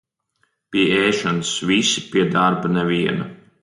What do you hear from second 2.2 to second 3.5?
darba neviena.